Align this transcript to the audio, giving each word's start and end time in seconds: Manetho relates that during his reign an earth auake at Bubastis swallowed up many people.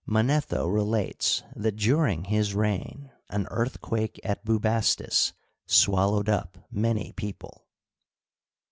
Manetho 0.07 0.65
relates 0.65 1.43
that 1.55 1.75
during 1.75 2.23
his 2.23 2.55
reign 2.55 3.11
an 3.29 3.47
earth 3.51 3.79
auake 3.81 4.17
at 4.23 4.43
Bubastis 4.43 5.33
swallowed 5.67 6.27
up 6.27 6.57
many 6.71 7.11
people. 7.15 7.67